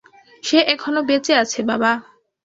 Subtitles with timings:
[0.43, 1.91] সে এখনও বেঁচে আছে, বাবা।